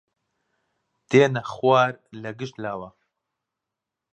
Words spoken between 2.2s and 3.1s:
لە گشت لاوە